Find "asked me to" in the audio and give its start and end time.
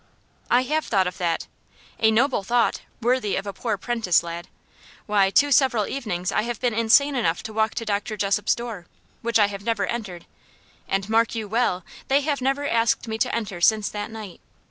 12.67-13.35